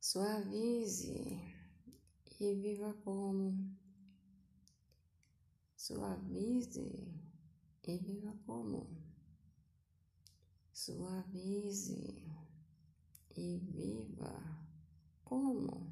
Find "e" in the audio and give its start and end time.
2.40-2.54, 7.82-7.98, 13.36-13.58